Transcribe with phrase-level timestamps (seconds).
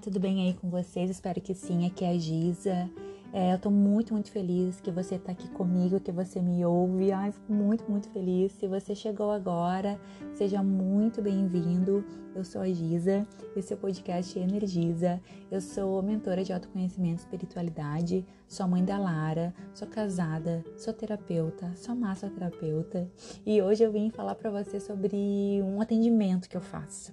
[0.00, 1.10] tudo bem aí com vocês?
[1.10, 1.86] Espero que sim.
[1.86, 2.90] Aqui é a Giza.
[3.32, 7.12] É, eu tô muito, muito feliz que você tá aqui comigo, que você me ouve.
[7.12, 8.50] Ai, fico muito, muito feliz.
[8.52, 10.00] Se você chegou agora,
[10.34, 12.02] seja muito bem-vindo.
[12.34, 15.20] Eu sou a Giza, esse é o podcast Energiza.
[15.50, 21.72] Eu sou mentora de autoconhecimento e espiritualidade, sou mãe da Lara, sou casada, sou terapeuta,
[21.74, 23.06] sou massoterapeuta.
[23.44, 27.12] E hoje eu vim falar para você sobre um atendimento que eu faço.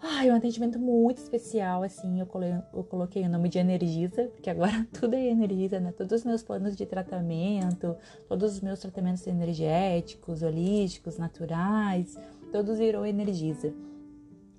[0.00, 2.28] Ai, um atendimento muito especial, assim, eu,
[2.72, 5.90] eu coloquei o nome de Energiza, porque agora tudo é Energiza, né?
[5.90, 7.96] Todos os meus planos de tratamento,
[8.28, 12.16] todos os meus tratamentos energéticos, holísticos, naturais,
[12.52, 13.74] todos virou Energiza.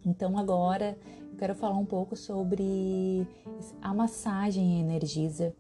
[0.06, 0.98] Então agora
[1.32, 3.26] eu quero falar um pouco sobre
[3.82, 5.54] a massagem Energiza,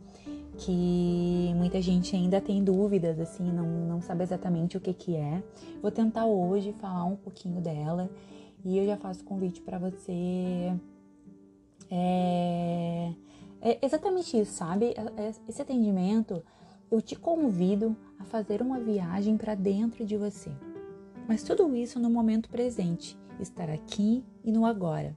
[0.57, 5.41] que muita gente ainda tem dúvidas, assim, não, não sabe exatamente o que, que é.
[5.81, 8.09] Vou tentar hoje falar um pouquinho dela
[8.63, 10.73] e eu já faço convite para você.
[11.89, 13.13] É,
[13.61, 14.93] é exatamente isso, sabe?
[14.95, 16.43] É, é, esse atendimento,
[16.91, 20.51] eu te convido a fazer uma viagem para dentro de você.
[21.27, 25.16] Mas tudo isso no momento presente, estar aqui e no agora.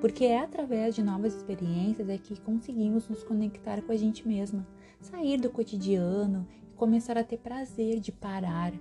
[0.00, 4.66] Porque é através de novas experiências é que conseguimos nos conectar com a gente mesma,
[5.00, 8.72] sair do cotidiano e começar a ter prazer de parar,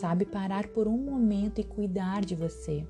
[0.00, 0.24] sabe?
[0.24, 2.86] Parar por um momento e cuidar de você.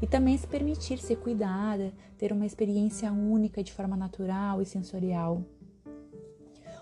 [0.00, 5.42] E também se permitir ser cuidada, ter uma experiência única de forma natural e sensorial.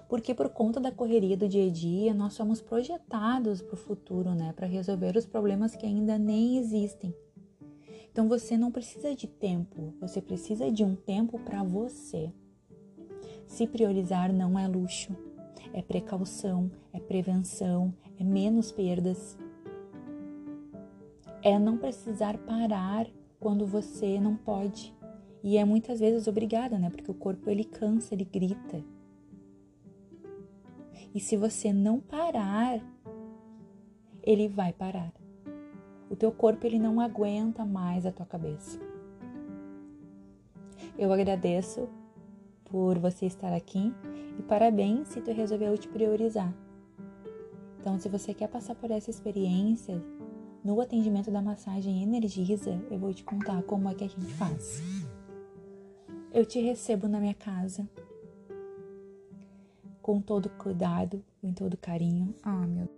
[0.08, 4.34] Porque por conta da correria do dia a dia, nós somos projetados para o futuro,
[4.34, 4.52] né?
[4.54, 7.12] Para resolver os problemas que ainda nem existem.
[8.12, 12.32] Então você não precisa de tempo, você precisa de um tempo para você.
[13.46, 15.14] Se priorizar não é luxo,
[15.72, 19.36] é precaução, é prevenção, é menos perdas
[21.46, 23.06] é não precisar parar
[23.38, 24.92] quando você não pode.
[25.44, 26.90] E é muitas vezes obrigada, né?
[26.90, 28.84] Porque o corpo ele cansa, ele grita.
[31.14, 32.80] E se você não parar,
[34.24, 35.12] ele vai parar.
[36.10, 38.80] O teu corpo ele não aguenta mais a tua cabeça.
[40.98, 41.88] Eu agradeço
[42.64, 43.94] por você estar aqui
[44.36, 46.52] e parabéns se tu resolveu te priorizar.
[47.78, 50.02] Então, se você quer passar por essa experiência,
[50.66, 54.82] no atendimento da massagem Energiza, eu vou te contar como é que a gente faz.
[56.32, 57.88] Eu te recebo na minha casa
[60.02, 62.34] com todo cuidado, com todo carinho.
[62.42, 62.88] Ah, meu.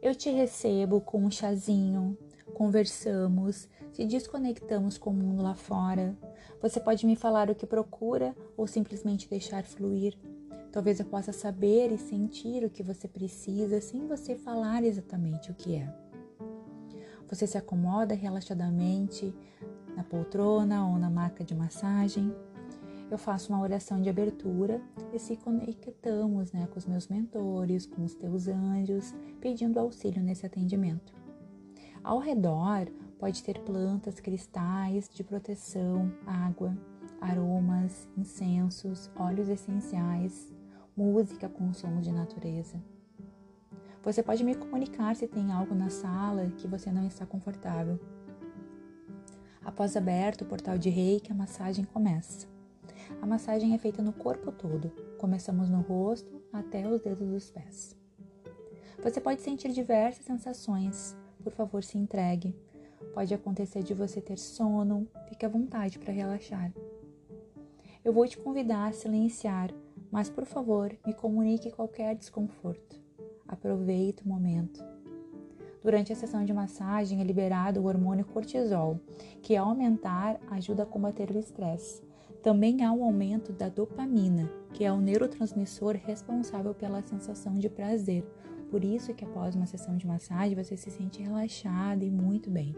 [0.00, 2.16] Eu te recebo com um chazinho,
[2.54, 6.16] conversamos, se desconectamos com o mundo lá fora.
[6.62, 10.16] Você pode me falar o que procura ou simplesmente deixar fluir.
[10.70, 15.54] Talvez eu possa saber e sentir o que você precisa sem você falar exatamente o
[15.54, 16.05] que é.
[17.28, 19.34] Você se acomoda relaxadamente
[19.96, 22.32] na poltrona ou na maca de massagem.
[23.10, 24.80] Eu faço uma oração de abertura
[25.12, 30.44] e se conectamos né, com os meus mentores, com os teus anjos, pedindo auxílio nesse
[30.44, 31.14] atendimento.
[32.02, 32.86] Ao redor
[33.18, 36.76] pode ter plantas, cristais de proteção, água,
[37.20, 40.52] aromas, incensos, óleos essenciais,
[40.96, 42.80] música com sons de natureza.
[44.06, 47.98] Você pode me comunicar se tem algo na sala que você não está confortável.
[49.64, 52.46] Após aberto o portal de reiki, a massagem começa.
[53.20, 54.92] A massagem é feita no corpo todo.
[55.18, 57.96] Começamos no rosto até os dedos dos pés.
[59.02, 61.16] Você pode sentir diversas sensações.
[61.42, 62.54] Por favor, se entregue.
[63.12, 65.08] Pode acontecer de você ter sono.
[65.28, 66.72] Fique à vontade para relaxar.
[68.04, 69.74] Eu vou te convidar a silenciar,
[70.12, 73.04] mas por favor, me comunique qualquer desconforto.
[73.48, 74.84] Aproveite o momento.
[75.82, 78.98] Durante a sessão de massagem é liberado o hormônio cortisol,
[79.40, 82.02] que ao aumentar ajuda a combater o estresse.
[82.42, 88.24] Também há um aumento da dopamina, que é o neurotransmissor responsável pela sensação de prazer.
[88.70, 92.74] Por isso que após uma sessão de massagem você se sente relaxada e muito bem.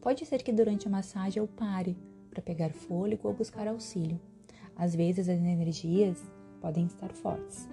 [0.00, 1.96] Pode ser que durante a massagem eu pare
[2.30, 4.20] para pegar fôlego ou buscar auxílio.
[4.76, 6.22] Às vezes as energias
[6.60, 7.68] podem estar fortes.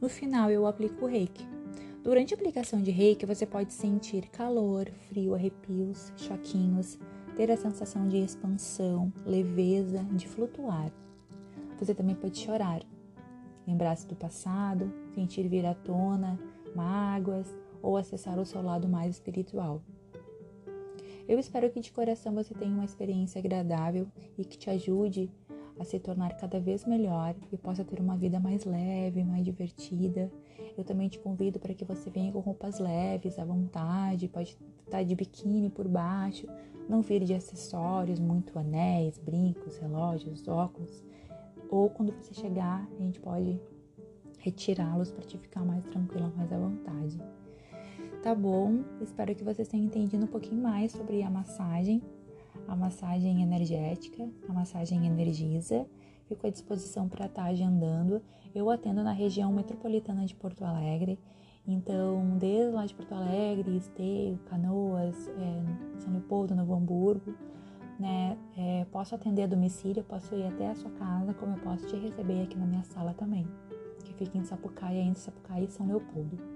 [0.00, 1.46] No final, eu aplico o reiki.
[2.02, 6.98] Durante a aplicação de reiki, você pode sentir calor, frio, arrepios, choquinhos,
[7.34, 10.92] ter a sensação de expansão, leveza, de flutuar.
[11.78, 12.82] Você também pode chorar,
[13.66, 16.38] lembrar-se do passado, sentir vir à tona
[16.74, 19.82] mágoas ou acessar o seu lado mais espiritual.
[21.26, 24.06] Eu espero que de coração você tenha uma experiência agradável
[24.38, 25.30] e que te ajude
[25.78, 30.30] a se tornar cada vez melhor e possa ter uma vida mais leve, mais divertida.
[30.76, 35.02] Eu também te convido para que você venha com roupas leves, à vontade, pode estar
[35.02, 36.46] de biquíni por baixo,
[36.88, 41.04] não vire de acessórios, muito anéis, brincos, relógios, óculos.
[41.68, 43.60] Ou quando você chegar, a gente pode
[44.38, 47.20] retirá-los para te ficar mais tranquila, mais à vontade.
[48.22, 48.82] Tá bom?
[49.00, 52.02] Espero que vocês tenham entendido um pouquinho mais sobre a massagem,
[52.68, 55.86] a massagem energética, a massagem energiza.
[56.28, 58.20] Fico à disposição para estar agendando.
[58.54, 61.18] Eu atendo na região metropolitana de Porto Alegre.
[61.66, 67.34] Então, desde lá de Porto Alegre, Esteio, Canoas, é, São Leopoldo, Novo Hamburgo,
[67.98, 68.36] né?
[68.56, 71.96] É, posso atender a domicílio, posso ir até a sua casa, como eu posso te
[71.96, 73.46] receber aqui na minha sala também
[74.16, 76.55] fica em Sapucaia, entre Sapucaia e São Leopoldo.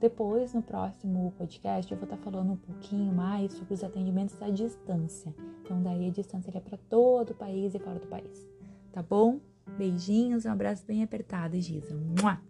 [0.00, 4.48] Depois, no próximo podcast, eu vou estar falando um pouquinho mais sobre os atendimentos à
[4.48, 5.34] distância.
[5.62, 8.48] Então, daí a distância é para todo o país e fora do país.
[8.90, 9.40] Tá bom?
[9.76, 11.94] Beijinhos, um abraço bem apertado, Giza.
[11.94, 12.49] Mua!